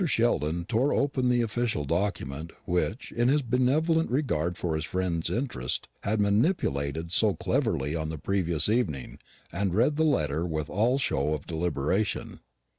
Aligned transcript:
Sheldon 0.03 0.65
tore 0.65 0.95
open 0.95 1.29
that 1.29 1.43
official 1.43 1.85
document, 1.85 2.53
which, 2.65 3.11
in 3.11 3.27
his 3.27 3.43
benevolent 3.43 4.09
regard 4.09 4.57
for 4.57 4.73
his 4.73 4.83
friend's 4.83 5.29
interest, 5.29 5.87
he 6.03 6.09
had 6.09 6.19
manipulated 6.19 7.11
so 7.11 7.35
cleverly 7.35 7.95
on 7.95 8.09
the 8.09 8.17
previous 8.17 8.67
evening, 8.67 9.19
and 9.51 9.75
read 9.75 9.97
the 9.97 10.03
letter 10.03 10.43
with 10.43 10.71
all 10.71 10.97
show 10.97 11.35
of 11.35 11.45
deliberation. 11.45 12.39